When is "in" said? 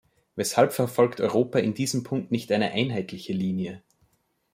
1.59-1.75